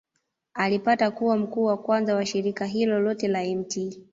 [0.53, 3.99] Alipata kuwa mkuu wa kwanza wa shirika hilo lote la Mt.